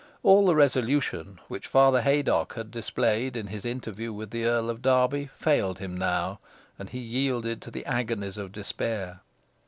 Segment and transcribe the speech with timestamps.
[0.23, 4.81] All the resolution which Father Haydocke had displayed in his interview with the Earl of
[4.81, 6.39] Derby, failed him now,
[6.79, 9.19] and he yielded to the agonies of despair.